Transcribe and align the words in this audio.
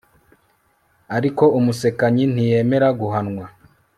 ariko 1.17 1.43
umusekanyi 1.59 2.23
ntiyemera 2.33 2.87
guhanwa 2.99 3.45